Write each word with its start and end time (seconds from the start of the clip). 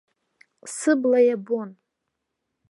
Сыбла 0.75 1.19
иабон. 1.23 1.69